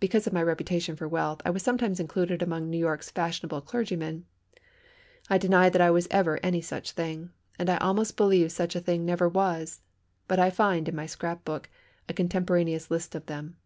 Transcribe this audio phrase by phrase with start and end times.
[0.00, 4.24] Because of my reputation for wealth I was sometimes included among New York's fashionable clergymen.
[5.28, 8.80] I deny that I was ever any such thing, and I almost believe such a
[8.80, 9.82] thing never was,
[10.26, 11.68] but I find, in my scrapbook,
[12.08, 13.58] a contemporaneous list of them.